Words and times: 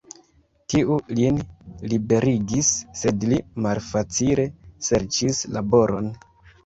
Tiu 0.73 0.95
lin 1.19 1.35
liberigis, 1.91 2.71
sed 3.01 3.27
li 3.33 3.39
malfacile 3.67 4.47
serĉis 4.89 5.43
laboron. 5.59 6.11